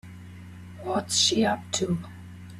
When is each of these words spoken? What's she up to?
What's 0.81 1.15
she 1.15 1.45
up 1.45 1.61
to? 1.73 1.99